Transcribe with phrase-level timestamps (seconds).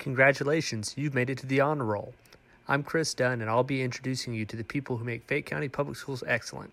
[0.00, 2.14] Congratulations, you've made it to the honor roll.
[2.66, 5.68] I'm Chris Dunn, and I'll be introducing you to the people who make Fayette County
[5.68, 6.72] Public Schools excellent.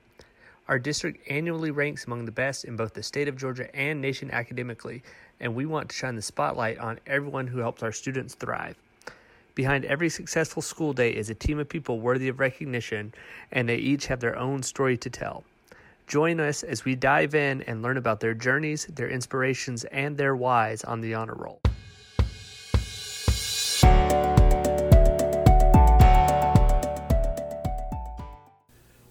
[0.69, 4.32] Our district annually ranks among the best in both the state of Georgia and nation
[4.32, 5.03] academically,
[5.42, 8.77] and we want to shine the spotlight on everyone who helps our students thrive.
[9.55, 13.14] Behind every successful school day is a team of people worthy of recognition,
[13.52, 15.44] and they each have their own story to tell.
[16.07, 20.38] Join us as we dive in and learn about their journeys, their inspirations, and their
[20.38, 21.59] whys on the honor roll.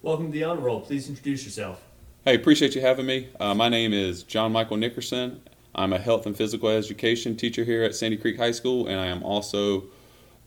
[0.07, 0.79] Welcome to the honor roll.
[0.79, 1.83] Please introduce yourself.
[2.23, 3.27] Hey, appreciate you having me.
[3.41, 5.41] Uh, my name is Jon-Michael Nickerson.
[5.75, 9.07] I'm a health and physical education teacher here at Sandy Creek High School, and I
[9.07, 9.83] am also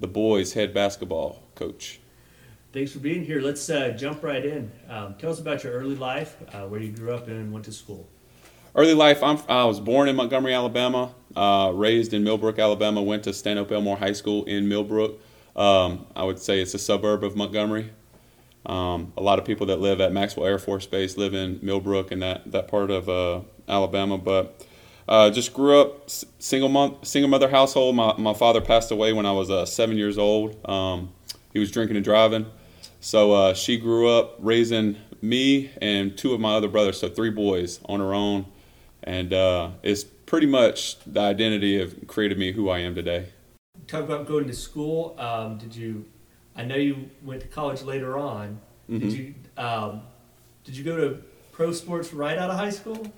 [0.01, 2.01] the boys' head basketball coach.
[2.73, 3.43] Thanks for being here.
[3.43, 4.73] Let's uh, jump right in.
[4.89, 7.73] Um, tell us about your early life, uh, where you grew up and went to
[7.73, 8.09] school.
[8.75, 13.25] Early life, I'm, i was born in Montgomery, Alabama, uh, raised in Millbrook, Alabama, went
[13.25, 15.21] to Stanhope Elmore High School in Millbrook.
[15.55, 17.91] Um, I would say it's a suburb of Montgomery.
[18.67, 22.11] Um, a lot of people that live at Maxwell Air Force Base live in Millbrook
[22.11, 24.67] and that, that part of uh, Alabama, but
[25.09, 27.97] uh, just grew up single single mother household.
[27.97, 30.57] My, my father passed away when I was uh, seven years old.
[30.69, 31.13] Um,
[31.53, 32.47] he was drinking and driving.
[33.01, 37.31] So uh, she grew up raising me and two of my other brothers, so three
[37.31, 38.47] boys on her own,
[39.03, 43.31] and uh, it's pretty much the identity of created me who I am today.
[43.87, 45.17] Talk about going to school.
[45.19, 46.05] Um, did you?
[46.61, 48.61] I know you went to college later on.
[48.91, 49.09] Mm-hmm.
[49.09, 49.35] Did you?
[49.57, 50.03] Um,
[50.63, 51.23] did you go to
[51.53, 53.11] pro sports right out of high school?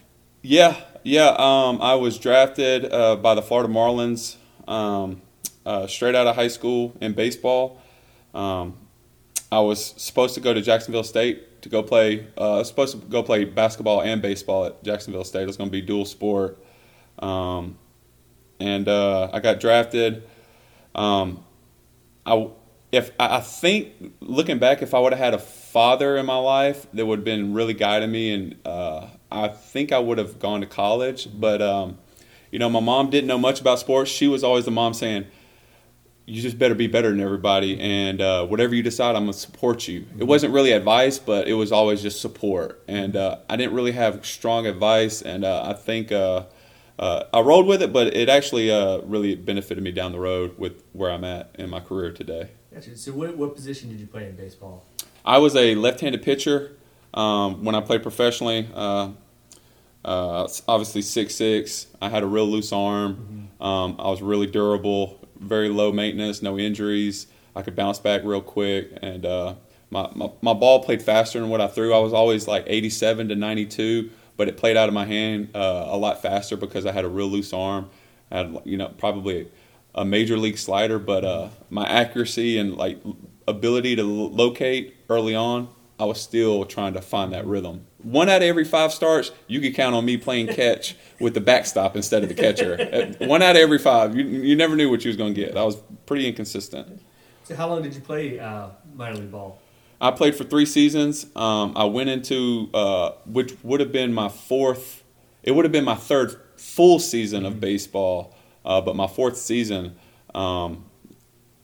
[0.42, 1.34] Yeah, yeah.
[1.36, 4.36] Um, I was drafted uh, by the Florida Marlins
[4.68, 5.22] um,
[5.66, 7.82] uh, straight out of high school in baseball.
[8.32, 8.76] Um,
[9.50, 12.28] I was supposed to go to Jacksonville State to go play.
[12.38, 15.42] Uh, I was supposed to go play basketball and baseball at Jacksonville State.
[15.42, 16.64] It was going to be dual sport,
[17.18, 17.76] um,
[18.60, 20.22] and uh, I got drafted.
[20.94, 21.42] Um,
[22.24, 22.48] I
[22.92, 26.86] if I think looking back, if I would have had a father in my life
[26.92, 30.60] that would have been really guiding me, and uh, I think I would have gone
[30.60, 31.26] to college.
[31.32, 31.98] But um,
[32.50, 34.10] you know, my mom didn't know much about sports.
[34.10, 35.26] She was always the mom saying
[36.26, 39.38] you just better be better than everybody and uh, whatever you decide i'm going to
[39.38, 43.56] support you it wasn't really advice but it was always just support and uh, i
[43.56, 46.44] didn't really have strong advice and uh, i think uh,
[47.00, 50.56] uh, i rolled with it but it actually uh, really benefited me down the road
[50.58, 52.96] with where i'm at in my career today gotcha.
[52.96, 54.84] so what, what position did you play in baseball
[55.24, 56.76] i was a left-handed pitcher
[57.14, 58.68] um, when i played professionally
[60.04, 63.62] obviously six six i had a real loose arm mm-hmm.
[63.62, 67.26] um, i was really durable very low maintenance, no injuries.
[67.54, 69.54] I could bounce back real quick, and uh,
[69.90, 71.92] my, my, my ball played faster than what I threw.
[71.92, 75.84] I was always like 87 to 92, but it played out of my hand uh,
[75.88, 77.90] a lot faster because I had a real loose arm.
[78.30, 79.50] I had you know probably
[79.94, 83.00] a major league slider, but uh, my accuracy and like
[83.46, 88.36] ability to locate early on, I was still trying to find that rhythm one out
[88.36, 92.22] of every five starts, you could count on me playing catch with the backstop instead
[92.22, 93.14] of the catcher.
[93.26, 94.16] one out of every five.
[94.16, 95.56] You, you never knew what you was going to get.
[95.56, 95.76] I was
[96.06, 97.00] pretty inconsistent.
[97.44, 99.60] So, how long did you play uh, minor league ball?
[100.00, 101.26] I played for three seasons.
[101.36, 105.04] Um, I went into uh, which would have been my fourth.
[105.42, 107.60] It would have been my third full season of mm-hmm.
[107.60, 109.96] baseball, uh, but my fourth season.
[110.34, 110.86] Um,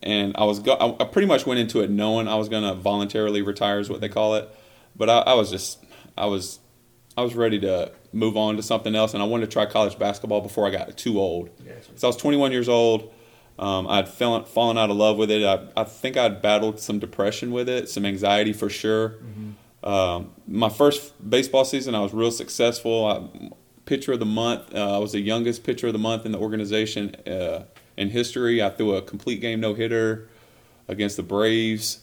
[0.03, 2.75] and I was go- I pretty much went into it knowing I was going to
[2.75, 4.48] voluntarily retire, is what they call it.
[4.94, 5.84] But I, I was just
[6.16, 6.60] I was
[7.16, 9.98] I was ready to move on to something else, and I wanted to try college
[9.98, 11.50] basketball before I got too old.
[11.97, 13.12] So I was 21 years old.
[13.59, 15.44] Um, I'd fallen, fallen out of love with it.
[15.44, 19.09] I, I, think I'd battled some depression with it, some anxiety for sure.
[19.09, 19.88] Mm-hmm.
[19.88, 23.04] Um, my first baseball season, I was real successful.
[23.04, 23.50] I,
[23.88, 24.75] pitcher of the month.
[24.75, 27.65] Uh, I was the youngest pitcher of the month in the organization uh,
[27.97, 28.62] in history.
[28.62, 30.28] I threw a complete game no hitter
[30.88, 32.00] against the Braves,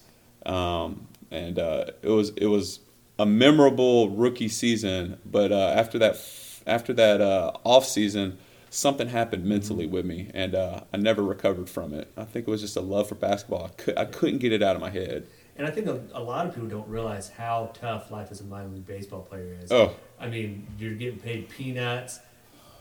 [0.48, 2.80] um, and uh, it was it was
[3.20, 6.18] a memorable rookie season, but uh, after that
[6.66, 8.40] after that uh, off season,
[8.72, 12.12] something happened mentally with me, and uh, I never recovered from it.
[12.18, 13.70] I think it was just a love for basketball.
[13.96, 15.28] I, I couldn't get it out of my head.
[15.58, 18.44] And I think a, a, lot of people don't realize how tough life as a
[18.44, 19.72] minor league baseball player is.
[19.72, 22.20] Oh, I mean, you're getting paid peanuts.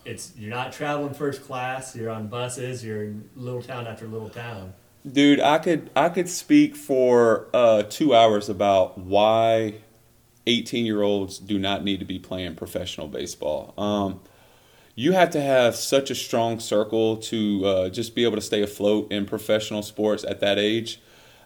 [0.05, 1.95] It's you're not traveling first class.
[1.95, 2.85] You're on buses.
[2.85, 4.75] You're in little town after little town.
[5.11, 9.75] Dude, I could I could speak for uh, two hours about why
[10.47, 13.75] 18 year olds do not need to be playing professional baseball.
[13.79, 14.21] Um,
[14.95, 18.63] you have to have such a strong circle to uh, just be able to stay
[18.63, 21.01] afloat in professional sports at that age.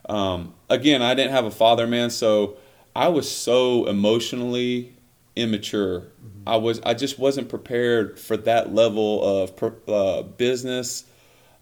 [0.09, 2.56] Um, again, I didn't have a father, man, so
[2.95, 4.97] I was so emotionally
[5.37, 6.00] immature.
[6.00, 6.49] Mm-hmm.
[6.49, 11.05] I was I just wasn't prepared for that level of uh, business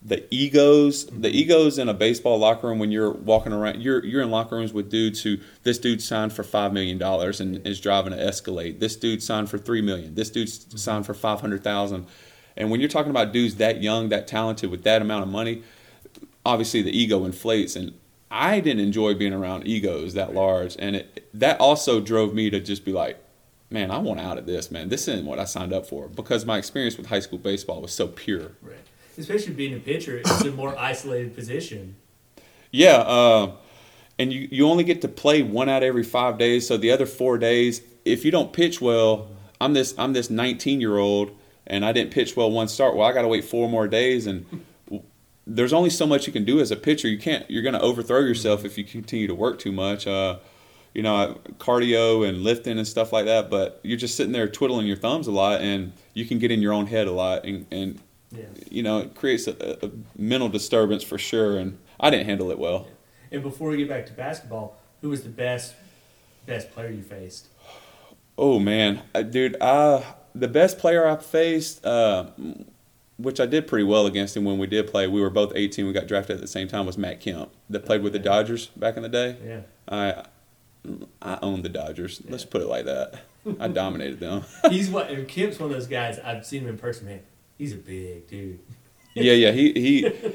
[0.06, 4.22] the egos, the egos in a baseball locker room when you're walking around, you're you're
[4.22, 7.80] in locker rooms with dudes who this dude signed for five million dollars and is
[7.80, 8.78] driving an Escalade.
[8.78, 10.14] This dude signed for three million.
[10.14, 12.06] This dude signed for five hundred thousand.
[12.56, 15.62] And when you're talking about dudes that young, that talented, with that amount of money,
[16.44, 17.74] obviously the ego inflates.
[17.74, 17.92] And
[18.30, 22.60] I didn't enjoy being around egos that large, and it, that also drove me to
[22.60, 23.22] just be like,
[23.70, 24.88] man, I want out of this, man.
[24.88, 27.92] This isn't what I signed up for because my experience with high school baseball was
[27.92, 28.52] so pure.
[28.62, 28.76] Right
[29.18, 31.96] especially being a pitcher, it's a more isolated position.
[32.70, 33.52] Yeah, uh,
[34.18, 36.66] and you, you only get to play one out every five days.
[36.66, 39.28] So the other four days, if you don't pitch well,
[39.60, 41.30] I'm this I'm this 19 year old,
[41.66, 42.96] and I didn't pitch well one start.
[42.96, 44.46] Well, I got to wait four more days, and
[45.46, 47.08] there's only so much you can do as a pitcher.
[47.08, 50.06] You can't you're going to overthrow yourself if you continue to work too much.
[50.06, 50.38] Uh,
[50.94, 53.50] you know, cardio and lifting and stuff like that.
[53.50, 56.62] But you're just sitting there twiddling your thumbs a lot, and you can get in
[56.62, 58.00] your own head a lot, and, and
[58.30, 58.46] yeah.
[58.70, 61.58] you know, it creates a, a, mental disturbance for sure.
[61.58, 62.88] And I didn't handle it well.
[63.30, 65.74] And before we get back to basketball, who was the best
[66.46, 67.48] best player you faced?
[68.38, 70.02] Oh man, dude, uh,
[70.34, 72.26] the best player I faced, uh,
[73.18, 75.06] which I did pretty well against him when we did play.
[75.06, 75.86] We were both 18.
[75.86, 76.86] We got drafted at the same time.
[76.86, 79.36] Was Matt Kemp that played with the Dodgers back in the day?
[79.44, 79.60] Yeah.
[79.88, 80.24] I
[81.20, 82.22] I owned the Dodgers.
[82.24, 82.32] Yeah.
[82.32, 83.20] Let's put it like that.
[83.60, 84.42] I dominated them.
[84.70, 86.18] He's what Kemp's one of those guys.
[86.18, 87.20] I've seen him in person, man
[87.58, 88.60] he's a big dude.
[89.14, 89.50] yeah, yeah.
[89.52, 90.32] He he.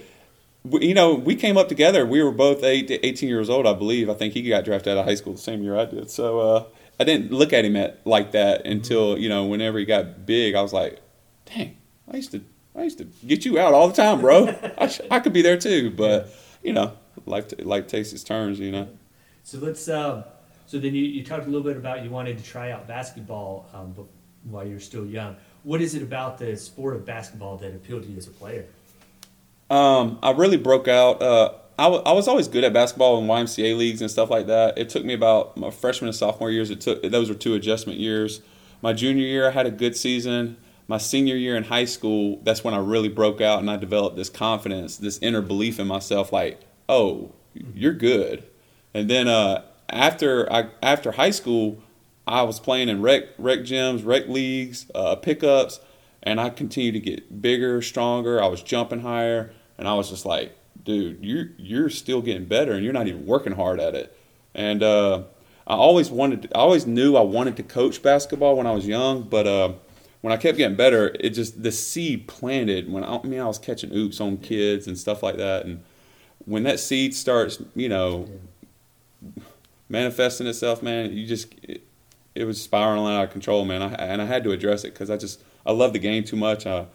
[0.64, 2.06] You know, we came up together.
[2.06, 4.12] We were both eight, 18 years old, I believe.
[4.12, 6.12] I think he got drafted out of high school the same year I did.
[6.12, 6.66] So uh,
[7.00, 10.54] I didn't look at him at like that until you know, whenever he got big,
[10.54, 11.00] I was like,
[11.46, 11.78] "Dang,
[12.12, 12.44] I used to,
[12.76, 14.56] I used to get you out all the time, bro.
[14.78, 16.34] I, sh- I could be there too." But
[16.64, 16.94] you know,
[17.26, 18.60] life t- life takes its turns.
[18.60, 18.90] You know.
[19.44, 19.88] So let's.
[19.90, 20.24] Um,
[20.68, 23.68] so then you, you talked a little bit about you wanted to try out basketball
[23.74, 23.94] um,
[24.44, 28.10] while you're still young what is it about the sport of basketball that appealed to
[28.10, 28.66] you as a player?
[29.70, 31.22] Um, I really broke out.
[31.22, 34.48] Uh, I, w- I was always good at basketball in YMCA leagues and stuff like
[34.48, 34.78] that.
[34.78, 36.70] It took me about my freshman and sophomore years.
[36.70, 38.42] It took those were two adjustment years.
[38.82, 40.58] My junior year, I had a good season.
[40.92, 44.18] My senior year in high school, that's when I really broke out and I developed
[44.18, 46.34] this confidence, this inner belief in myself.
[46.34, 46.60] Like,
[46.90, 47.32] oh,
[47.74, 48.44] you're good.
[48.94, 51.82] And then uh, after I after high school,
[52.28, 55.80] I was playing in rec rec gyms, rec leagues, uh, pickups,
[56.24, 58.44] and I continued to get bigger, stronger.
[58.44, 62.74] I was jumping higher, and I was just like, dude, you're you're still getting better,
[62.74, 64.14] and you're not even working hard at it.
[64.54, 65.24] And uh,
[65.66, 69.24] I always wanted, I always knew I wanted to coach basketball when I was young,
[69.24, 69.72] but uh,
[70.22, 72.92] when I kept getting better, it just the seed planted.
[72.92, 75.84] When I, I mean, I was catching oops on kids and stuff like that, and
[76.46, 78.28] when that seed starts, you know,
[79.90, 81.84] manifesting itself, man, you just it,
[82.36, 83.82] it was spiraling out of control, man.
[83.82, 86.38] I, and I had to address it because I just I love the game too
[86.38, 86.86] much, uh,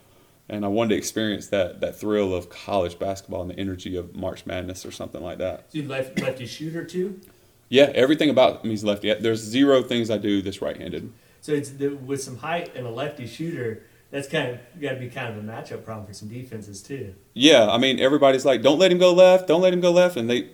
[0.49, 4.15] and I wanted to experience that that thrill of college basketball and the energy of
[4.15, 5.67] March Madness or something like that.
[5.73, 7.21] So you left lefty shooter too?
[7.69, 9.13] Yeah, everything about me is lefty.
[9.15, 11.13] There's zero things I do this right-handed.
[11.47, 13.85] So it's the, with some height and a lefty shooter.
[14.11, 17.15] That's kind of got to be kind of a matchup problem for some defenses too.
[17.35, 19.47] Yeah, I mean everybody's like, "Don't let him go left.
[19.47, 20.51] Don't let him go left," and they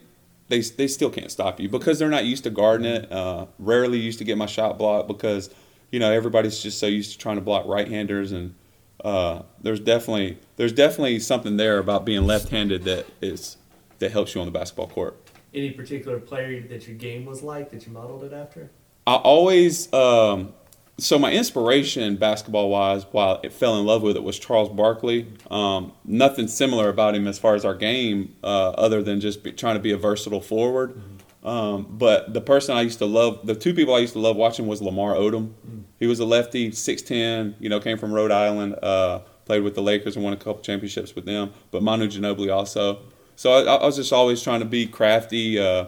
[0.48, 3.10] they they still can't stop you because they're not used to guarding it.
[3.10, 5.48] Uh, rarely used to get my shot blocked because
[5.90, 8.54] you know everybody's just so used to trying to block right-handers and
[9.02, 13.56] uh, there's definitely there's definitely something there about being left-handed that is
[13.98, 15.16] that helps you on the basketball court.
[15.54, 18.70] Any particular player that your game was like that you modeled it after?
[19.06, 20.52] I always um,
[20.99, 25.26] so my inspiration basketball wise, while it fell in love with it, was Charles Barkley.
[25.50, 29.52] Um, nothing similar about him as far as our game, uh, other than just be,
[29.52, 30.94] trying to be a versatile forward.
[30.94, 31.49] Mm-hmm.
[31.49, 34.37] Um, but the person I used to love, the two people I used to love
[34.37, 35.49] watching was Lamar Odom.
[35.49, 35.80] Mm-hmm.
[35.99, 37.56] He was a lefty, six ten.
[37.58, 38.76] You know, came from Rhode Island.
[38.82, 41.52] Uh, played with the Lakers and won a couple championships with them.
[41.72, 43.00] But Manu Ginobili also.
[43.34, 45.58] So I, I was just always trying to be crafty.
[45.58, 45.87] Uh,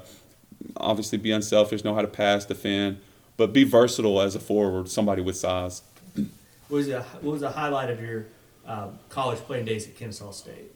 [0.77, 3.01] obviously, be unselfish, know how to pass, defend
[3.37, 5.83] but be versatile as a forward, somebody with size.
[6.15, 6.29] What
[6.69, 8.27] was the, what was the highlight of your
[8.67, 10.73] um, college playing days at Kennesaw State?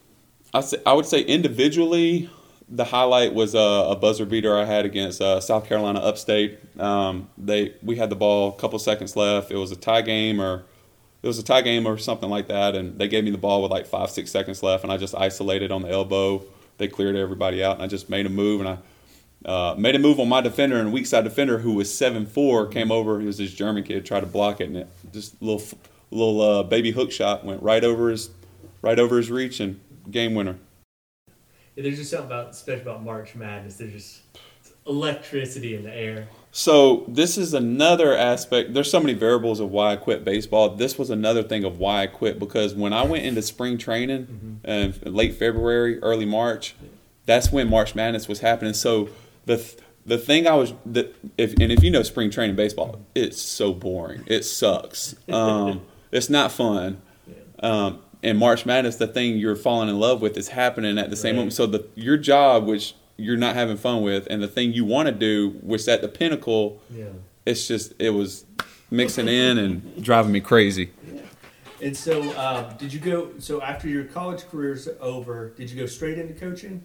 [0.53, 2.31] I, say, I would say individually,
[2.69, 6.59] the highlight was a, a buzzer beater I had against uh, South Carolina Upstate.
[6.79, 9.51] Um, they we had the ball, a couple seconds left.
[9.51, 10.65] It was a tie game or
[11.23, 13.63] it was a tie game or something like that, and they gave me the ball
[13.63, 16.43] with like five six seconds left, and I just isolated on the elbow.
[16.77, 18.79] They cleared everybody out, and I just made a move, and I
[19.45, 22.67] uh, made a move on my defender, and weak side defender, who was seven four,
[22.67, 23.21] came over.
[23.21, 25.63] He was this German kid, tried to block it, and it just little
[26.11, 28.31] little uh, baby hook shot went right over his
[28.83, 29.81] right over his reach and
[30.11, 30.59] game winner.
[31.77, 33.77] Yeah, there's just something about special about March Madness.
[33.77, 34.23] There's just
[34.87, 36.29] electricity in the air.
[36.51, 38.73] So this is another aspect.
[38.73, 40.71] There's so many variables of why I quit baseball.
[40.71, 44.61] This was another thing of why I quit because when I went into spring training
[44.65, 46.75] in late February, early March,
[47.27, 48.73] that's when March Madness was happening.
[48.73, 49.11] So
[49.49, 49.75] the
[50.07, 53.73] the thing I was that if and if you know spring training baseball, it's so
[53.73, 54.23] boring.
[54.27, 55.17] It sucks.
[55.29, 57.03] Um, it's not fun.
[57.61, 61.17] Um, and March Madness, the thing you're falling in love with is happening at the
[61.17, 61.39] same Right.
[61.41, 61.53] moment.
[61.55, 65.07] So the your job, which you're not having fun with, and the thing you want
[65.09, 67.07] to do, which at the pinnacle, Yeah.
[67.45, 68.45] it's just it was
[68.91, 70.91] mixing in and driving me crazy.
[71.81, 73.31] And so, um, did you go?
[73.39, 76.83] So after your college career's over, did you go straight into coaching?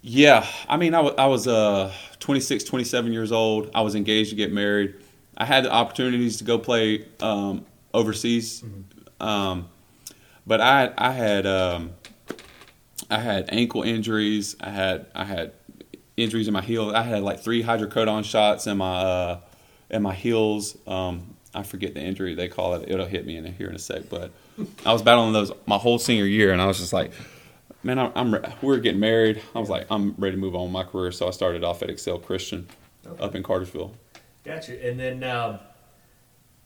[0.00, 3.70] Yeah, I mean, I wa- I was uh, 26, 27 years old.
[3.74, 4.94] I was engaged to get married.
[5.36, 8.62] I had the opportunities to go play um, overseas,
[9.20, 9.68] um,
[10.46, 11.90] but I I had um,
[13.10, 14.56] I had ankle injuries.
[14.60, 15.52] I had I had
[16.16, 16.90] injuries in my heel.
[16.94, 19.40] I had like three hydrocodone shots in my uh,
[19.90, 20.76] in my heels.
[20.86, 22.88] Um, I forget the injury they call it.
[22.88, 24.08] It'll hit me in here in a sec.
[24.08, 24.30] But
[24.86, 27.10] I was battling those my whole senior year, and I was just like,
[27.82, 29.40] man, I'm, I'm re- we're getting married.
[29.54, 31.12] I was like, I'm ready to move on with my career.
[31.12, 32.66] So I started off at Excel Christian
[33.06, 33.22] Okay.
[33.24, 33.94] up in Cartersville.
[34.44, 34.86] Gotcha.
[34.86, 35.58] And then, um,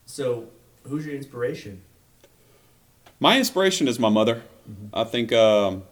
[0.07, 0.49] so
[0.89, 1.83] who's your inspiration?
[3.21, 4.43] My inspiration is my mother.
[4.93, 5.85] I think um,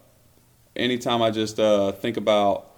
[0.75, 2.71] anytime I just uh, think about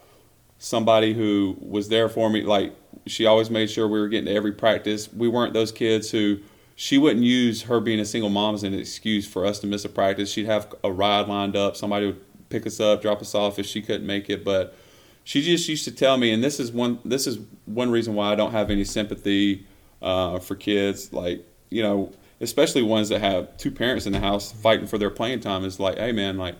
[0.58, 2.74] somebody who was there for me, like
[3.06, 5.10] she always made sure we were getting to every practice.
[5.12, 6.38] We weren't those kids who
[6.76, 9.84] she wouldn't use her being a single mom as an excuse for us to miss
[9.84, 10.30] a practice.
[10.30, 11.76] She'd have a ride lined up.
[11.76, 12.20] Somebody would
[12.52, 14.44] pick us up, drop us off if she couldn't make it.
[14.44, 14.76] But
[15.24, 18.30] she just used to tell me, and this is one this is one reason why
[18.30, 19.66] I don't have any sympathy
[20.00, 21.12] uh, for kids.
[21.12, 25.10] Like you know, especially ones that have two parents in the house fighting for their
[25.10, 25.64] playing time.
[25.64, 26.56] Is like, hey man, like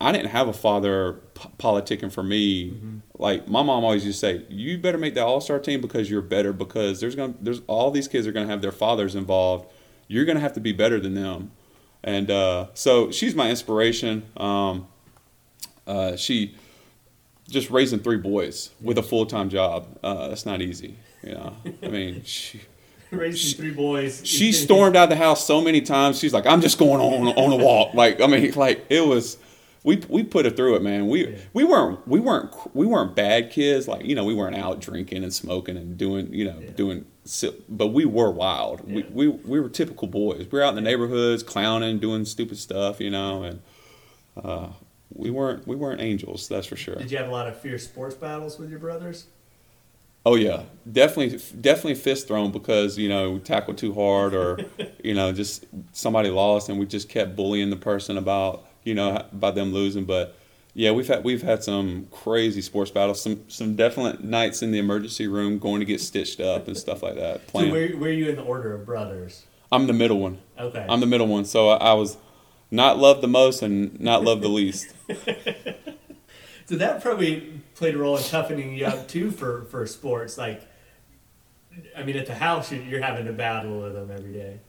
[0.00, 2.74] I didn't have a father p- politicking for me.
[3.18, 6.10] Like my mom always used to say, you better make the all star team because
[6.10, 6.52] you're better.
[6.52, 9.70] Because there's gonna there's all these kids are gonna have their fathers involved.
[10.08, 11.52] You're gonna have to be better than them.
[12.02, 14.24] And uh, so she's my inspiration.
[14.36, 14.88] Um,
[15.90, 16.54] uh, she
[17.48, 19.86] just raising three boys with a full time job.
[20.02, 20.96] Uh, that's not easy.
[21.22, 22.60] You know, I mean, she,
[23.10, 24.24] Raising three boys.
[24.24, 26.18] she stormed out of the house so many times.
[26.20, 29.36] She's like, "I'm just going on on a walk." Like, I mean, like it was.
[29.82, 31.08] We we put her through it, man.
[31.08, 31.38] We Yeah.
[31.54, 33.88] we weren't we weren't we weren't bad kids.
[33.88, 36.70] Like you know, we weren't out drinking and smoking and doing you know Yeah.
[36.72, 37.06] doing.
[37.68, 38.82] But we were wild.
[38.86, 38.96] Yeah.
[38.96, 40.46] We, we we were typical boys.
[40.52, 43.60] We were out in the neighborhoods, clowning, doing stupid stuff, you know, and
[44.44, 44.68] uh,
[45.14, 46.48] we weren't we weren't angels.
[46.48, 46.96] That's for sure.
[46.96, 49.26] Did you have a lot of fierce sports battles with your brothers?
[50.26, 54.58] Oh yeah, definitely, definitely fist thrown because you know we tackled too hard or
[55.04, 59.16] you know just somebody lost and we just kept bullying the person about you know
[59.32, 60.04] about them losing.
[60.04, 60.36] But
[60.74, 64.78] yeah, we've had we've had some crazy sports battles, some some definite nights in the
[64.78, 67.40] emergency room going to get stitched up and stuff like that.
[67.52, 69.44] So where, where are you in the order of brothers?
[69.72, 70.38] I'm the middle one.
[70.58, 70.84] Okay.
[70.88, 72.16] I'm the middle one, so I, I was
[72.70, 74.92] not loved the most and not loved the least.
[76.66, 80.38] so that probably played a role in toughening you up too for, for sports.
[80.38, 80.62] Like,
[81.96, 84.60] I mean, at the house, you're, having to battle with them every day.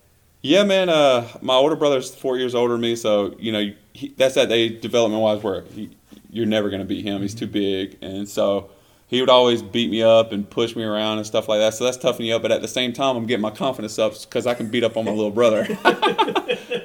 [0.42, 0.90] Yeah, man.
[0.90, 4.52] Uh, my older brother's four years older than me, so you know he, that's that
[4.52, 5.92] age development wise where he,
[6.32, 7.22] you're never going to beat him.
[7.22, 8.72] He's too big, and so
[9.06, 11.74] he would always beat me up and push me around and stuff like that.
[11.74, 12.42] So that's toughening you up.
[12.42, 14.96] But at the same time, I'm getting my confidence up because I can beat up
[14.96, 15.68] on my little brother.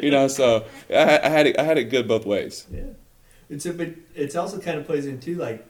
[0.06, 2.64] you know, so I, I had it, I had it good both ways.
[2.72, 2.82] Yeah.
[3.50, 5.66] And so, but it's also kind of plays into like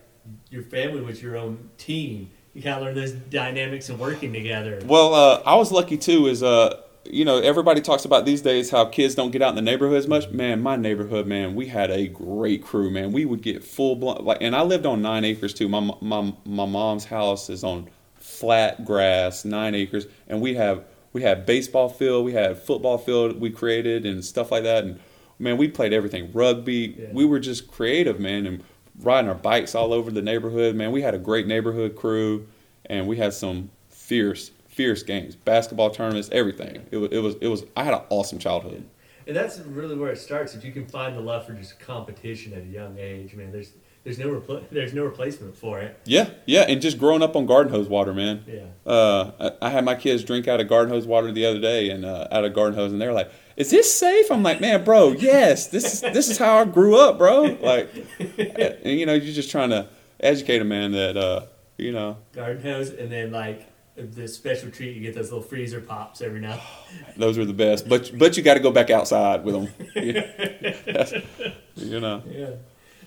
[0.50, 2.30] your family with your own team.
[2.52, 4.82] You kind of learn those dynamics of working together.
[4.84, 6.26] Well, uh, I was lucky too.
[6.26, 9.56] Is uh, you know, everybody talks about these days how kids don't get out in
[9.56, 10.28] the neighborhood as much.
[10.28, 12.90] Man, my neighborhood, man, we had a great crew.
[12.90, 15.66] Man, we would get full blown like, and I lived on nine acres too.
[15.66, 17.88] My my my mom's house is on
[18.18, 23.40] flat grass, nine acres, and we have we had baseball field, we had football field
[23.40, 24.84] we created and stuff like that.
[24.84, 25.00] And
[25.38, 26.96] man, we played everything, rugby.
[26.98, 27.06] Yeah.
[27.12, 28.64] We were just creative, man, and
[29.00, 30.74] riding our bikes all over the neighborhood.
[30.74, 32.46] Man, we had a great neighborhood crew,
[32.86, 36.86] and we had some fierce fierce games, basketball tournaments, everything.
[36.90, 37.64] It was, it was, it was.
[37.76, 38.84] I had an awesome childhood.
[39.26, 40.54] And that's really where it starts.
[40.54, 43.72] If you can find the love for just competition at a young age, man, there's
[44.06, 45.98] there's no repl- there's no replacement for it.
[46.04, 48.44] Yeah, yeah, and just growing up on garden hose water, man.
[48.46, 48.66] Yeah.
[48.88, 51.90] Uh, I, I had my kids drink out of garden hose water the other day,
[51.90, 54.84] and uh, out of garden hose, and they're like, "Is this safe?" I'm like, "Man,
[54.84, 55.66] bro, yes.
[55.66, 57.90] This is this is how I grew up, bro." Like,
[58.38, 59.88] and, you know, you're just trying to
[60.20, 61.46] educate a man that, uh,
[61.76, 65.80] you know, Garden hose, and then like the special treat, you get those little freezer
[65.80, 66.60] pops every now.
[67.16, 67.88] those were the best.
[67.88, 69.68] But but you got to go back outside with them.
[71.74, 72.22] you know.
[72.30, 72.50] Yeah.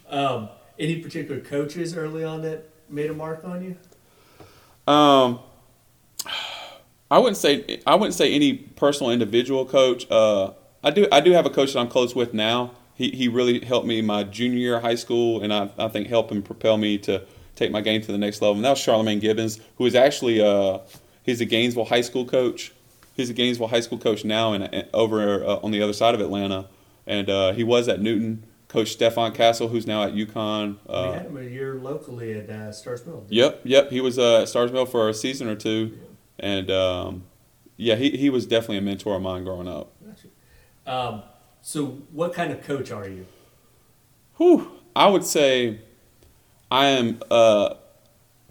[0.09, 3.77] Um, any particular coaches early on that made a mark on you?
[4.91, 5.39] Um,
[7.11, 10.09] I wouldn't say I wouldn't say any personal individual coach.
[10.09, 10.51] Uh,
[10.83, 12.71] I do I do have a coach that I'm close with now.
[12.95, 16.07] He he really helped me my junior year of high school, and I I think
[16.07, 17.23] helped him propel me to
[17.55, 18.55] take my game to the next level.
[18.55, 20.79] And that was Charlemagne Gibbons, who is actually uh
[21.23, 22.71] he's a Gainesville high school coach.
[23.15, 26.21] He's a Gainesville high school coach now, and over uh, on the other side of
[26.21, 26.67] Atlanta,
[27.05, 28.43] and uh, he was at Newton.
[28.69, 30.77] Coach Stephon Castle, who's now at UConn.
[30.87, 33.25] Uh, we had him a year locally at uh, Starr's Mill.
[33.27, 33.89] Yep, yep.
[33.89, 35.97] He was uh, at Starr's Mill for a season or two,
[36.39, 36.45] yeah.
[36.45, 37.23] and um,
[37.77, 39.91] yeah, he, he was definitely a mentor of mine growing up.
[40.85, 41.23] Um,
[41.61, 43.25] so, what kind of coach are you?
[44.37, 45.81] Whew, I would say
[46.69, 47.75] I am a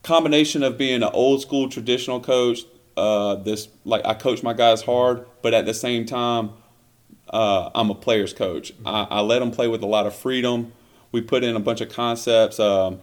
[0.03, 2.61] combination of being an old school traditional coach.
[2.97, 6.51] Uh, this like I coach my guys hard, but at the same time,
[7.30, 8.73] uh, I'm a player's coach.
[8.85, 10.73] I, I, let them play with a lot of freedom.
[11.12, 13.00] We put in a bunch of concepts, um,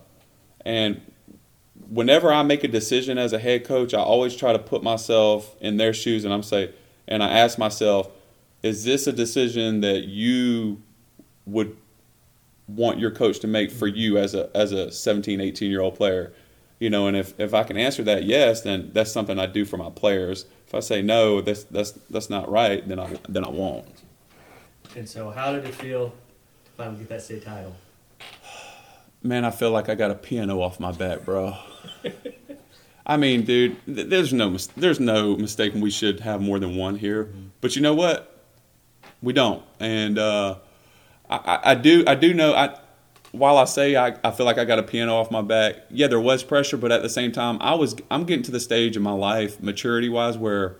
[0.66, 1.02] and
[1.90, 5.56] whenever I make a decision as a head coach, I always try to put myself
[5.60, 6.74] in their shoes, and I'm say,
[7.08, 8.10] and I ask myself,
[8.64, 10.82] is this a decision that you
[11.46, 11.78] would
[12.68, 15.96] want your coach to make for you as a as a 17, 18 year old
[15.96, 16.34] player?
[16.80, 19.64] You know, and if, if I can answer that yes, then that's something I do
[19.64, 20.46] for my players.
[20.68, 24.04] If I say no, that's that's that's not right, then I then I won't.
[24.96, 27.76] And so, how did it feel to finally get that state title?
[29.22, 31.58] Man, I feel like I got a piano off my back, bro.
[33.06, 37.26] I mean, dude, there's no there's no mistaking we should have more than one here.
[37.26, 37.48] Mm-hmm.
[37.60, 38.32] But you know what?
[39.22, 40.58] We don't, and uh,
[41.30, 42.80] I, I, do I do know I.
[43.32, 46.08] While I say I, I feel like I got a piano off my back, yeah,
[46.08, 48.96] there was pressure, but at the same time, I was I'm getting to the stage
[48.96, 50.78] in my life, maturity wise, where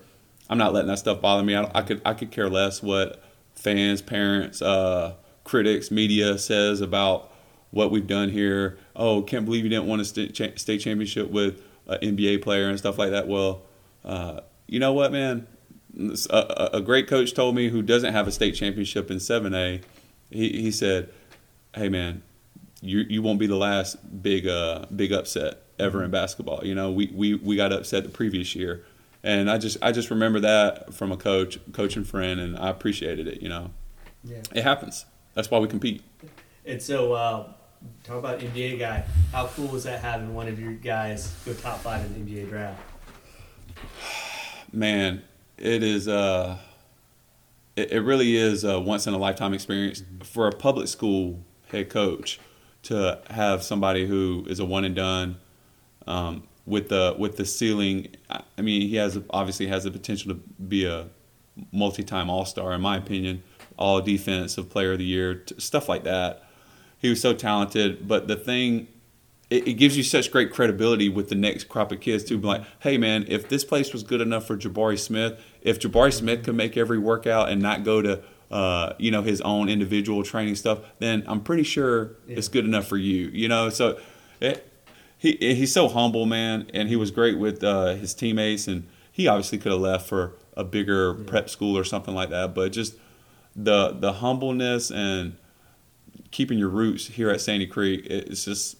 [0.48, 1.54] I'm not letting that stuff bother me.
[1.54, 3.22] I, I could I could care less what
[3.56, 7.32] fans, parents, uh, critics, media says about
[7.70, 8.78] what we've done here.
[8.94, 12.98] Oh, can't believe you didn't win a state championship with an NBA player and stuff
[12.98, 13.28] like that.
[13.28, 13.62] Well,
[14.04, 15.46] uh, you know what, man?
[16.30, 19.82] A, a, great coach told me who doesn't have a state championship in 7A.
[20.30, 21.08] He, he said,
[21.74, 22.22] "Hey, man,
[22.82, 26.12] you you won't be the last big uh, big upset ever in mm-hmm.
[26.12, 26.60] basketball.
[26.64, 28.84] You know, we, we, we got upset the previous year."
[29.26, 32.70] And I just I just remember that from a coach, coach and friend, and I
[32.70, 33.42] appreciated it.
[33.42, 33.70] You know,
[34.22, 35.04] yeah, it happens.
[35.34, 36.02] That's why we compete.
[36.64, 37.48] And so, uh,
[38.04, 39.04] talk about NBA guy.
[39.32, 42.48] How cool was that having one of your guys go top five in the NBA
[42.48, 42.80] draft?
[44.72, 45.24] Man,
[45.58, 46.06] it is.
[46.06, 46.58] Uh,
[47.74, 50.20] it, it really is a once in a lifetime experience mm-hmm.
[50.20, 52.38] for a public school head coach
[52.84, 55.38] to have somebody who is a one and done.
[56.06, 58.08] Um, with the with the ceiling.
[58.28, 61.08] I mean, he has obviously has the potential to be a
[61.72, 63.42] multi-time All-Star, in my opinion,
[63.78, 66.44] All Defensive Player of the Year, stuff like that.
[66.98, 68.88] He was so talented, but the thing.
[69.48, 72.48] It, it gives you such great credibility with the next crop of kids to be
[72.48, 76.42] like, hey man, if this place was good enough for Jabari Smith, if Jabari Smith
[76.42, 80.56] could make every workout and not go to uh, you know his own individual training
[80.56, 82.38] stuff, then I'm pretty sure yeah.
[82.38, 83.28] it's good enough for you.
[83.28, 84.00] You know, so
[84.40, 84.68] it,
[85.26, 89.26] he he's so humble, man, and he was great with uh, his teammates, and he
[89.26, 91.24] obviously could have left for a bigger yeah.
[91.26, 92.96] prep school or something like that, but just
[93.54, 95.36] the the humbleness and
[96.30, 98.76] keeping your roots here at Sandy Creek, it's just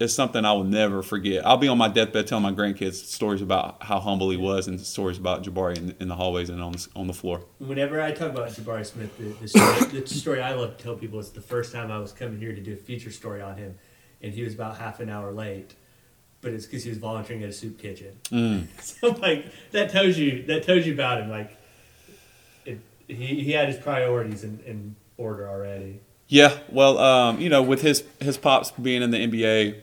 [0.00, 1.44] it's something I will never forget.
[1.44, 4.80] I'll be on my deathbed telling my grandkids stories about how humble he was and
[4.80, 7.44] stories about Jabari in, in the hallways and on the, on the floor.
[7.58, 10.94] Whenever I talk about Jabari Smith, the, the, story, the story I love to tell
[10.94, 13.56] people is the first time I was coming here to do a feature story on
[13.56, 13.76] him
[14.22, 15.74] and he was about half an hour late.
[16.40, 18.18] But it's because he was volunteering at a soup kitchen.
[18.30, 18.66] Mm.
[18.80, 21.30] so like that tells you that tells you about him.
[21.30, 21.56] Like
[22.64, 22.78] it,
[23.08, 26.00] he he had his priorities in, in order already.
[26.28, 29.80] Yeah, well, um, you know, with his his pops being in the NBA,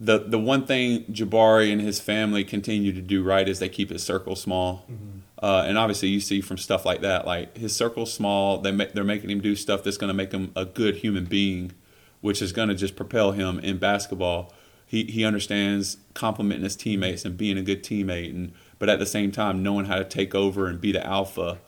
[0.00, 3.90] the the one thing Jabari and his family continue to do right is they keep
[3.90, 4.84] his circle small.
[4.90, 5.18] Mm-hmm.
[5.38, 8.58] Uh, and obviously, you see from stuff like that, like his circle's small.
[8.58, 11.72] They they're making him do stuff that's going to make him a good human being
[12.20, 14.52] which is going to just propel him in basketball.
[14.86, 19.06] He he understands complimenting his teammates and being a good teammate, and but at the
[19.06, 21.58] same time knowing how to take over and be the alpha.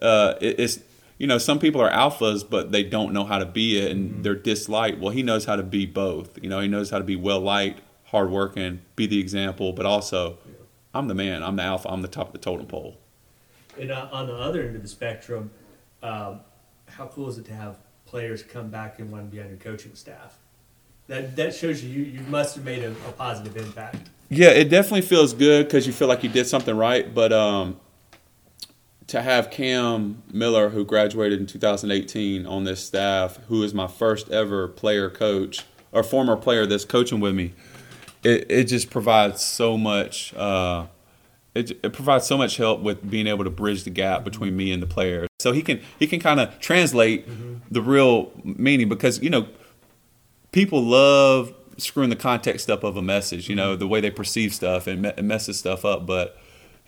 [0.00, 0.80] Uh, it, it's
[1.16, 4.10] you know some people are alphas, but they don't know how to be it, and
[4.10, 4.22] mm-hmm.
[4.22, 4.98] they're disliked.
[4.98, 6.42] Well, he knows how to be both.
[6.42, 10.38] You know, he knows how to be well liked, hardworking, be the example, but also,
[10.94, 11.42] I'm the man.
[11.42, 11.88] I'm the alpha.
[11.88, 12.98] I'm the top of the totem pole.
[13.78, 15.50] And uh, on the other end of the spectrum,
[16.02, 16.40] um,
[16.86, 17.78] how cool is it to have
[18.08, 20.38] players come back and want to be on your coaching staff.
[21.06, 24.10] That that shows you you, you must have made a, a positive impact.
[24.30, 27.14] Yeah, it definitely feels good because you feel like you did something right.
[27.14, 27.80] But um,
[29.06, 34.30] to have Cam Miller, who graduated in 2018, on this staff, who is my first
[34.30, 37.54] ever player coach or former player that's coaching with me,
[38.22, 40.34] it, it just provides so much.
[40.34, 40.86] Uh,
[41.58, 44.72] it, it provides so much help with being able to bridge the gap between me
[44.72, 45.26] and the player.
[45.40, 47.56] So he can he can kind of translate mm-hmm.
[47.70, 49.48] the real meaning because you know
[50.52, 53.48] people love screwing the context up of a message.
[53.48, 56.36] You know the way they perceive stuff and, me- messes stuff up, but.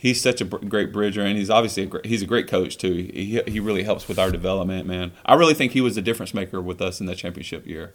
[0.03, 2.95] He's such a great bridger, and he's obviously a great, he's a great coach too.
[3.13, 5.13] He, he really helps with our development, man.
[5.27, 7.93] I really think he was a difference maker with us in the championship year.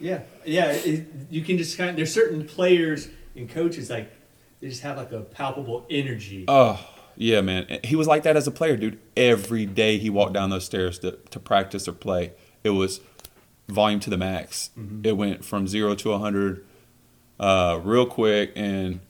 [0.00, 0.72] Yeah, yeah.
[0.72, 4.10] It, you can just kind of, there's certain players and coaches like
[4.60, 6.44] they just have like a palpable energy.
[6.48, 6.84] Oh
[7.16, 7.80] yeah, man.
[7.84, 8.98] He was like that as a player, dude.
[9.16, 13.00] Every day he walked down those stairs to, to practice or play, it was
[13.68, 14.70] volume to the max.
[14.78, 15.06] Mm-hmm.
[15.06, 16.64] It went from zero to hundred
[17.38, 19.00] uh, real quick, and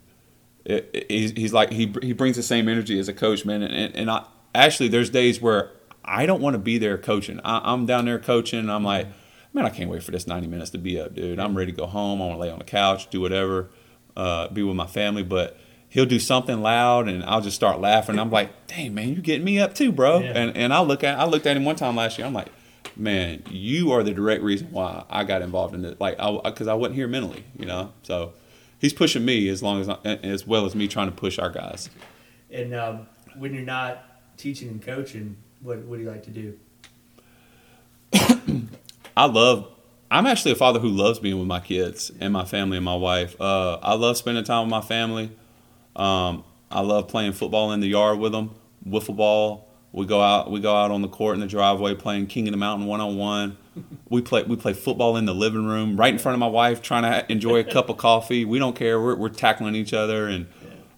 [0.65, 3.63] it, it, he's, he's like he he brings the same energy as a coach, man.
[3.63, 5.71] And, and, and I, actually, there's days where
[6.05, 7.41] I don't want to be there coaching.
[7.45, 9.07] I, am down there coaching, and I'm like
[9.55, 11.39] man, I can't wait for this 90 minutes to be up, dude.
[11.39, 12.21] I'm ready to go home.
[12.21, 13.71] I want to lay on the couch, do whatever,
[14.17, 15.23] uh, be with my family.
[15.23, 18.19] But he'll do something loud, and I'll just start laughing.
[18.19, 20.19] I'm like, dang, man, you getting me up too, bro.
[20.19, 20.33] Yeah.
[20.35, 22.27] And and I look at I looked at him one time last year.
[22.27, 22.49] I'm like,
[22.97, 25.95] man, you are the direct reason why I got involved in this.
[26.01, 27.93] Like, because I, I, wasn't here mentally, you know.
[28.03, 28.33] So
[28.79, 31.51] he's pushing me as long as I, as well as me trying to push our
[31.51, 31.91] guys.
[32.51, 34.05] And um, when you're not
[34.37, 36.59] teaching and coaching, what what do you like to do?
[39.17, 39.71] I love.
[40.15, 42.95] I'm actually a father who loves being with my kids and my family and my
[42.95, 43.35] wife.
[43.41, 45.33] Uh, I love spending time with my family.
[45.97, 48.55] Um, I love playing football in the yard with them,
[48.89, 49.69] wiffle ball.
[49.91, 50.53] We go out.
[50.53, 53.01] We go out on the court in the driveway playing King of the Mountain one
[53.01, 53.57] on one.
[54.09, 54.45] We play.
[54.45, 57.31] We play football in the living room, right in front of my wife, trying to
[57.33, 58.45] enjoy a cup of coffee.
[58.45, 59.01] We don't care.
[59.01, 60.47] We're, we're tackling each other, and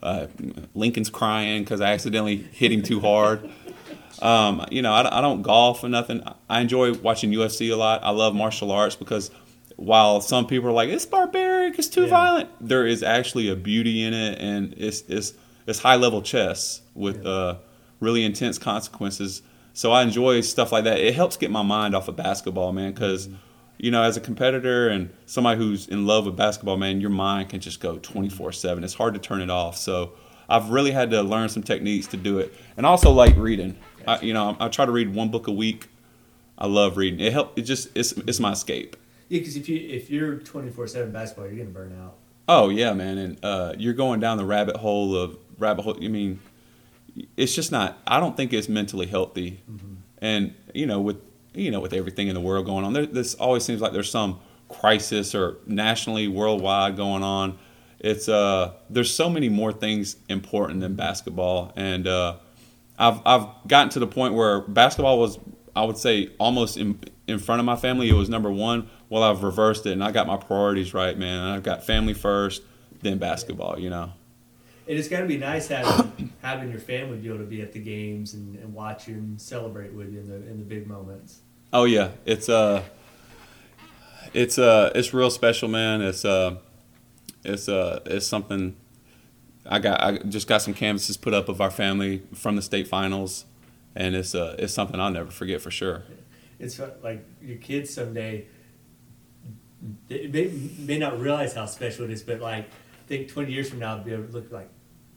[0.02, 0.26] uh,
[0.74, 3.50] Lincoln's crying because I accidentally hit him too hard.
[4.22, 6.22] Um, you know, I, I, don't golf or nothing.
[6.48, 8.02] I enjoy watching UFC a lot.
[8.02, 9.30] I love martial arts because
[9.76, 12.08] while some people are like it's barbaric, it's too yeah.
[12.08, 15.34] violent, there is actually a beauty in it, and it's it's
[15.66, 17.30] it's high level chess with yeah.
[17.30, 17.58] uh,
[18.00, 19.42] really intense consequences.
[19.74, 20.98] So I enjoy stuff like that.
[20.98, 23.28] It helps get my mind off of basketball, man, because.
[23.28, 23.36] Mm-hmm.
[23.78, 27.50] You know, as a competitor and somebody who's in love with basketball, man, your mind
[27.50, 28.82] can just go 24 7.
[28.82, 29.76] It's hard to turn it off.
[29.76, 30.14] So,
[30.48, 33.76] I've really had to learn some techniques to do it, and also like reading.
[34.06, 35.88] I, you know, I, I, try to read one book a week.
[36.58, 37.20] I love reading.
[37.20, 37.58] It help.
[37.58, 38.96] It just it's it's my escape.
[39.28, 42.14] Yeah, because if you if you're twenty four seven basketball, you're gonna burn out.
[42.48, 45.96] Oh yeah, man, and uh, you're going down the rabbit hole of rabbit hole.
[46.02, 46.40] I mean,
[47.36, 47.98] it's just not.
[48.06, 49.60] I don't think it's mentally healthy.
[49.70, 49.94] Mm-hmm.
[50.18, 51.18] And you know, with
[51.54, 54.10] you know, with everything in the world going on, there this always seems like there's
[54.10, 57.58] some crisis or nationally, worldwide going on.
[57.98, 62.36] It's uh, there's so many more things important than basketball, and uh,
[62.98, 65.38] I've I've gotten to the point where basketball was
[65.74, 68.08] I would say almost in in front of my family.
[68.08, 68.88] It was number one.
[69.08, 71.42] Well, I've reversed it, and I got my priorities right, man.
[71.42, 72.62] I've got family first,
[73.02, 73.78] then basketball.
[73.78, 74.12] You know.
[74.88, 77.72] And it's got to be nice having having your family be able to be at
[77.72, 80.86] the games and, and watch you and celebrate with you in the in the big
[80.86, 81.40] moments.
[81.72, 82.82] Oh yeah, it's uh,
[84.32, 86.00] it's uh, it's real special, man.
[86.00, 86.56] It's uh,
[87.44, 88.76] it's uh, it's something
[89.68, 92.88] I got I just got some canvases put up of our family from the state
[92.88, 93.44] finals,
[93.94, 96.02] and it's uh it's something I'll never forget for sure.
[96.58, 98.46] It's like your kids someday
[100.08, 103.68] they may, may not realize how special it is, but like I think twenty years
[103.68, 104.68] from now, they'll be able to look like,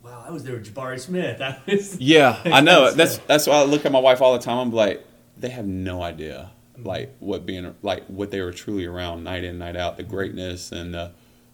[0.03, 1.41] wow, I was there with Jabari Smith.
[1.41, 2.91] I was, yeah, I know.
[2.91, 4.57] That's that's why I look at my wife all the time.
[4.57, 5.05] I'm like,
[5.37, 9.57] they have no idea like what being like what they were truly around night in
[9.57, 10.95] night out, the greatness and.
[10.95, 11.09] Uh,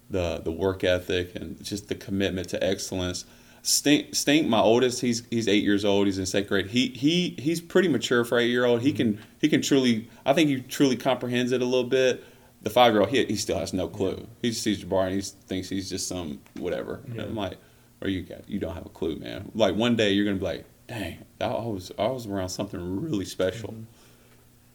[0.09, 3.25] the the work ethic and just the commitment to excellence.
[3.61, 6.05] Stink, Stink, my oldest, he's he's eight years old.
[6.05, 6.67] He's in second grade.
[6.67, 8.81] He he he's pretty mature for eight year old.
[8.81, 12.23] He can he can truly, I think he truly comprehends it a little bit.
[12.61, 14.17] The five year old, he, he still has no clue.
[14.17, 14.25] Yeah.
[14.43, 17.01] He just sees Jabari and he thinks he's just some whatever.
[17.11, 17.23] Yeah.
[17.23, 17.57] I'm like,
[18.01, 19.51] or you got you don't have a clue, man.
[19.55, 23.25] Like one day you're gonna be like, dang, I was I was around something really
[23.25, 23.69] special.
[23.69, 23.83] Mm-hmm.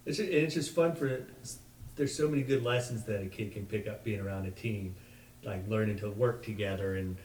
[0.06, 1.06] It's just, it's just fun for.
[1.06, 1.30] It
[2.00, 4.94] there's so many good lessons that a kid can pick up being around a team
[5.44, 7.16] like learning to work together and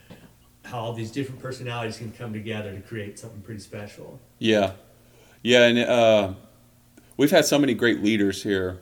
[0.64, 4.20] how all these different personalities can come together to create something pretty special.
[4.40, 4.72] Yeah,
[5.44, 6.34] yeah, and uh,
[7.18, 8.82] we've had so many great leaders here.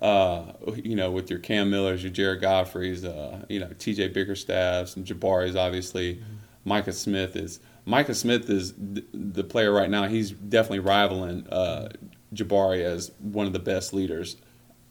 [0.00, 4.08] Uh, you know, with your Cam Millers, your Jared Godfreys, uh, you know, T.J.
[4.08, 6.16] Bickerstaffs, and Jabari's obviously.
[6.16, 6.34] Mm-hmm.
[6.64, 10.08] Micah Smith is Micah Smith is the player right now.
[10.08, 11.90] He's definitely rivaling uh,
[12.34, 14.36] Jabari as one of the best leaders.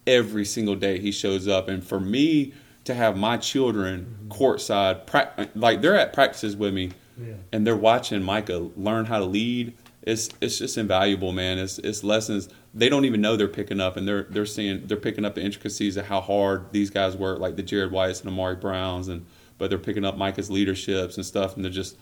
[0.06, 2.52] Every single day he shows up, and for me,
[2.84, 4.32] to have my children mm-hmm.
[4.32, 7.34] courtside, pra- like they're at practices with me, yeah.
[7.52, 9.76] and they're watching Micah learn how to lead.
[10.02, 11.58] It's it's just invaluable, man.
[11.58, 14.96] It's it's lessons they don't even know they're picking up, and they're they're seeing they're
[14.96, 18.28] picking up the intricacies of how hard these guys work, like the Jared Whites and
[18.28, 19.24] Amari Browns and
[19.58, 21.96] but they're picking up Micah's leaderships and stuff, and they're just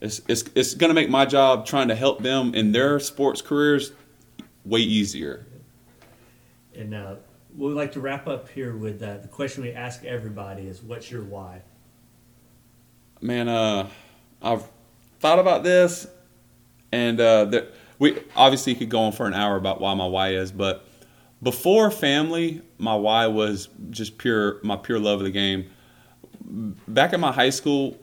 [0.00, 3.42] it's it's it's going to make my job trying to help them in their sports
[3.42, 3.92] careers
[4.64, 5.46] way easier.
[6.74, 7.16] And uh,
[7.58, 11.10] we'd like to wrap up here with uh, the question we ask everybody: is what's
[11.10, 11.62] your why?
[13.20, 13.88] Man, uh,
[14.40, 14.68] I've
[15.18, 16.06] thought about this,
[16.92, 17.62] and uh,
[17.98, 20.86] we obviously could go on for an hour about why my why is, but
[21.42, 25.70] before family, my why was just pure my pure love of the game.
[26.40, 27.98] Back in my high school,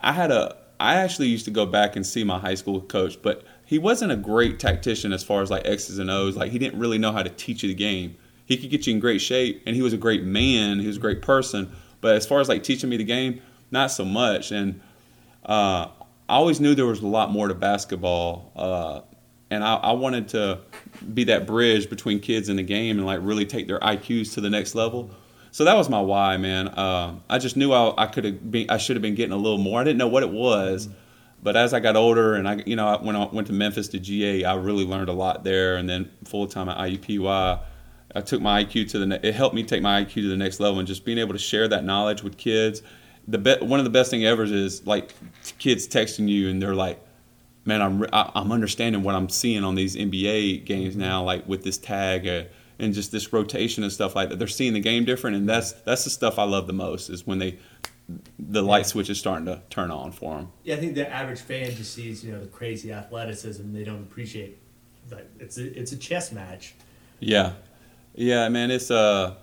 [0.00, 3.20] I had a I actually used to go back and see my high school coach,
[3.22, 6.36] but he wasn't a great tactician as far as like X's and O's.
[6.36, 8.16] Like he didn't really know how to teach you the game.
[8.46, 10.80] He could get you in great shape, and he was a great man.
[10.80, 13.90] He was a great person, but as far as like teaching me the game, not
[13.90, 14.52] so much.
[14.52, 14.80] And
[15.44, 15.88] uh,
[16.28, 19.00] I always knew there was a lot more to basketball, uh,
[19.50, 20.60] and I, I wanted to
[21.12, 24.40] be that bridge between kids and the game and like really take their IQs to
[24.40, 25.10] the next level.
[25.50, 26.68] So that was my why, man.
[26.68, 29.36] Uh, I just knew I, I could have been, I should have been getting a
[29.36, 29.80] little more.
[29.80, 30.88] I didn't know what it was,
[31.44, 34.00] but as I got older and I, you know, when I went to Memphis to
[34.00, 35.76] GA, I really learned a lot there.
[35.76, 37.60] And then full time at IUPUI,
[38.14, 40.36] I took my IQ to the, ne- it helped me take my IQ to the
[40.36, 42.82] next level and just being able to share that knowledge with kids.
[43.26, 45.14] The be- one of the best thing ever is like
[45.58, 47.00] kids texting you and they're like,
[47.64, 51.22] man, I'm I, am i am understanding what I'm seeing on these NBA games now,
[51.22, 52.44] like with this tag uh,
[52.78, 54.38] and just this rotation and stuff like that.
[54.38, 57.26] They're seeing the game different, and that's that's the stuff I love the most is
[57.26, 57.58] when they
[58.38, 60.52] the light switch is starting to turn on for them.
[60.62, 63.72] Yeah, I think the average fan just sees you know the crazy athleticism.
[63.72, 64.58] They don't appreciate
[65.08, 66.74] that it's a, it's a chess match.
[67.20, 67.52] Yeah,
[68.14, 69.34] yeah, man, it's a uh,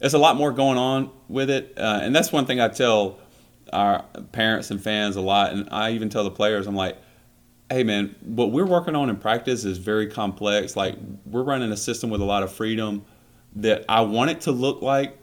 [0.00, 3.18] it's a lot more going on with it, uh, and that's one thing I tell
[3.72, 6.98] our parents and fans a lot, and I even tell the players, I'm like
[7.70, 10.76] hey man, what we're working on in practice is very complex.
[10.76, 13.04] Like we're running a system with a lot of freedom
[13.56, 15.18] that I want it to look like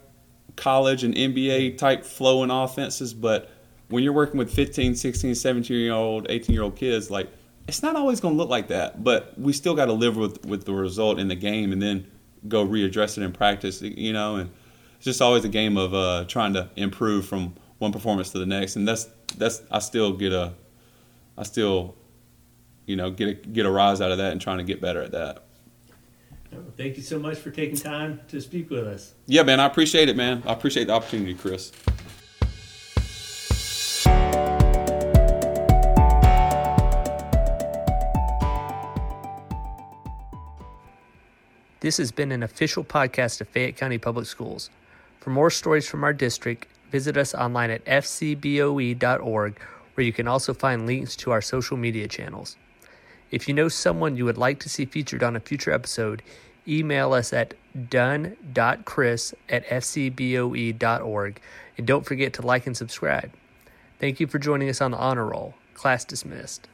[0.55, 3.49] college and NBA type flow and offenses, but
[3.89, 7.29] when you're working with 15, 16, 17 year old, 18 year old kids, like
[7.67, 10.45] it's not always going to look like that, but we still got to live with,
[10.45, 12.05] with the result in the game and then
[12.47, 14.51] go readdress it in practice, you know, and
[14.95, 18.45] it's just always a game of uh, trying to improve from one performance to the
[18.45, 18.75] next.
[18.75, 20.53] And that's, that's, I still get a,
[21.37, 21.95] I still
[22.85, 25.01] you know, get a, get a rise out of that and trying to get better
[25.01, 25.43] at that.
[26.77, 29.13] Thank you so much for taking time to speak with us.
[29.25, 30.43] Yeah, man, I appreciate it, man.
[30.45, 31.71] I appreciate the opportunity, Chris.
[41.83, 44.69] This has been an official podcast of Fayette County Public Schools.
[45.19, 49.59] For more stories from our district, visit us online at fcboe.org,
[49.93, 52.55] where you can also find links to our social media channels.
[53.31, 56.23] If you know someone you would like to see featured on a future episode,
[56.65, 57.53] email us at
[57.89, 61.41] dunn.chris at fcboe.org
[61.77, 63.29] and don't forget to like and subscribe.
[63.99, 65.53] Thank you for joining us on the honor roll.
[65.73, 66.69] Class dismissed.